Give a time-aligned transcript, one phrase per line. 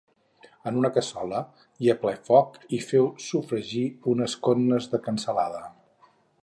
[0.69, 1.41] En una cassola
[1.87, 5.63] i a ple foc hi feu sofregir unes cotnes de cansalada